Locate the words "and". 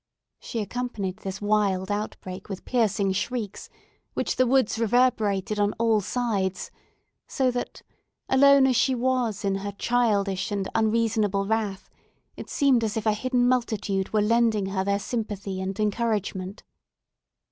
10.51-10.67, 15.61-15.79